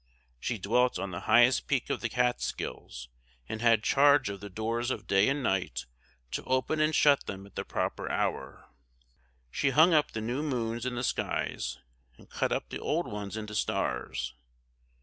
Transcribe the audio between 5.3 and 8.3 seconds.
night to open and shut them at the proper